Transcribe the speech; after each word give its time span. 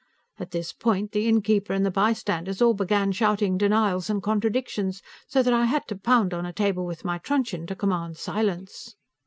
At 0.39 0.49
this 0.49 0.73
point, 0.73 1.11
the 1.11 1.27
innkeeper 1.27 1.73
and 1.73 1.85
the 1.85 1.91
bystanders 1.91 2.59
all 2.59 2.73
began 2.73 3.11
shouting 3.11 3.55
denials 3.55 4.09
and 4.09 4.19
contradictions, 4.19 5.03
so 5.27 5.43
that 5.43 5.53
I 5.53 5.65
had 5.65 5.87
to 5.89 5.95
pound 5.95 6.33
on 6.33 6.43
a 6.43 6.51
table 6.51 6.87
with 6.87 7.05
my 7.05 7.19
truncheon 7.19 7.67
to 7.67 7.75
command 7.75 8.17
silence. 8.17 8.95